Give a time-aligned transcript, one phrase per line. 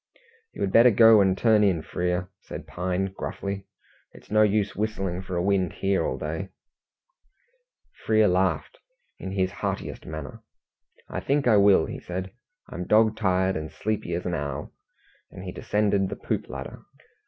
[0.53, 3.67] "You had better go and turn in, Frere," said Pine gruffly.
[4.13, 6.49] "It's no use whistling for a wind here all day."
[8.03, 8.79] Frere laughed
[9.19, 10.41] in his heartiest manner.
[11.07, 12.31] "I think I will," he said.
[12.67, 14.73] "I'm dog tired, and as sleepy as an owl,"
[15.29, 16.81] and he descended the poop ladder.